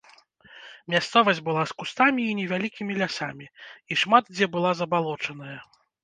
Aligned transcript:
Мясцовасць 0.91 1.41
была 1.49 1.63
з 1.71 1.75
кустамі 1.81 2.21
і 2.29 2.31
невялікімі 2.39 2.95
лясамі 3.01 3.47
і 3.93 3.97
шмат 4.05 4.31
дзе 4.35 4.45
была 4.55 4.71
забалочаная. 4.81 5.59